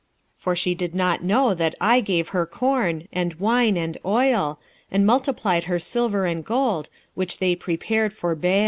[0.35, 4.59] 2:8 For she did not know that I gave her corn, and wine, and oil,
[4.89, 8.59] and multiplied her silver and gold, which they prepared for Baal.